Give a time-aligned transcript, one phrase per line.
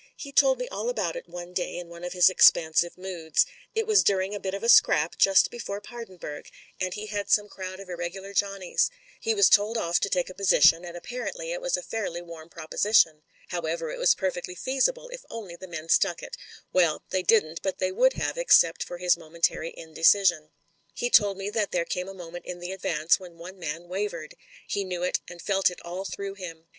[0.17, 3.45] "He told me all about it one day in one of his expansive moods.
[3.75, 7.47] It was during a bit of a scrap just before Paardeburg, and he had some
[7.47, 8.89] crowd of irregular Johnnies.
[9.19, 12.49] He was told off to take a position, and apparently it was a fairly warm
[12.49, 13.21] propo sition.
[13.49, 16.35] However, it was perfectly feasible if only the men stuck it
[16.73, 20.49] Well, they didn't, but they would have except for his momentary indecision.
[20.95, 24.33] He told me that there came a moment in the advance when one man wavered.
[24.65, 26.65] He knew it and felt it all through him.